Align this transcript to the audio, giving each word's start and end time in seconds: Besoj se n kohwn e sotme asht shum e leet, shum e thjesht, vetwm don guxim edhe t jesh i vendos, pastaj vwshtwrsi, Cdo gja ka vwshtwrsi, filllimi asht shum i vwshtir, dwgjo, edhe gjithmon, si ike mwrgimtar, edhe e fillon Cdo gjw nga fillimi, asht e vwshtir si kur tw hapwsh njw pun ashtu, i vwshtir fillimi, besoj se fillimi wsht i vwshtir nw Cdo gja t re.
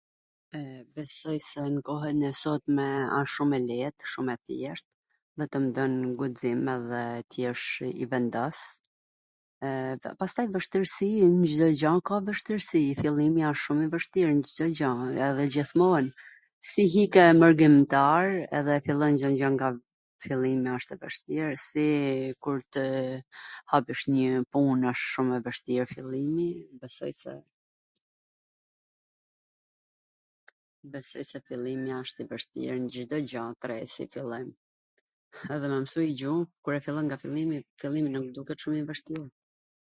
Besoj 0.99 1.37
se 1.49 1.61
n 1.73 1.81
kohwn 1.89 2.19
e 2.29 2.31
sotme 2.43 2.85
asht 3.19 3.33
shum 3.35 3.51
e 3.57 3.59
leet, 3.69 3.97
shum 4.13 4.27
e 4.33 4.35
thjesht, 4.47 4.87
vetwm 5.41 5.65
don 5.75 5.93
guxim 6.21 6.61
edhe 6.75 7.03
t 7.29 7.43
jesh 7.43 7.67
i 7.89 8.05
vendos, 8.13 8.57
pastaj 10.23 10.47
vwshtwrsi, 10.55 11.09
Cdo 11.51 11.67
gja 11.79 11.91
ka 12.09 12.15
vwshtwrsi, 12.31 12.81
filllimi 13.03 13.41
asht 13.51 13.63
shum 13.69 13.79
i 13.85 13.87
vwshtir, 13.93 14.29
dwgjo, 14.49 14.91
edhe 15.29 15.45
gjithmon, 15.55 16.05
si 16.71 16.83
ike 17.03 17.23
mwrgimtar, 17.43 18.25
edhe 18.61 18.71
e 18.79 18.81
fillon 18.89 19.13
Cdo 19.21 19.29
gjw 19.39 19.49
nga 19.59 19.69
fillimi, 20.27 20.67
asht 20.75 20.89
e 20.95 20.97
vwshtir 21.05 21.49
si 21.69 21.87
kur 22.43 22.59
tw 22.73 22.83
hapwsh 23.75 24.03
njw 24.15 24.35
pun 24.57 24.77
ashtu, 24.93 25.21
i 25.37 25.39
vwshtir 25.47 25.83
fillimi, 25.95 26.49
besoj 30.91 31.23
se 31.29 31.39
fillimi 31.47 31.91
wsht 32.01 32.17
i 32.23 32.25
vwshtir 32.29 32.73
nw 32.81 32.89
Cdo 32.89 33.17
gja 33.29 33.43
t 33.61 33.63
re. 39.17 39.25